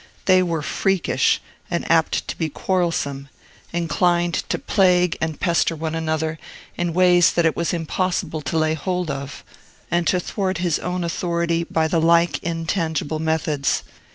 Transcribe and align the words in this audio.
They 0.25 0.41
were 0.41 0.63
freakish, 0.63 1.39
and 1.69 1.85
apt 1.91 2.27
to 2.27 2.35
be 2.35 2.49
quarrelsome, 2.49 3.29
inclined 3.71 4.33
to 4.49 4.57
plague 4.57 5.15
and 5.21 5.39
pester 5.39 5.75
one 5.75 5.93
another 5.93 6.39
in 6.75 6.95
ways 6.95 7.31
that 7.33 7.45
it 7.45 7.55
was 7.55 7.71
impossible 7.71 8.41
to 8.41 8.57
lay 8.57 8.73
hold 8.73 9.11
of, 9.11 9.43
and 9.91 10.07
to 10.07 10.19
thwart 10.19 10.57
his 10.57 10.79
own 10.79 11.03
authority 11.03 11.65
by 11.65 11.87
the 11.87 12.01
like 12.01 12.41
intangible 12.41 13.19
methods. 13.19 13.83